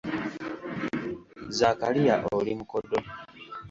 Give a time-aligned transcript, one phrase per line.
[1.57, 2.97] Zaakaliya oli mukodo